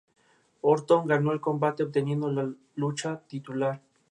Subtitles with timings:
[0.63, 3.81] Orton ganó el combate, obteniendo la lucha titular.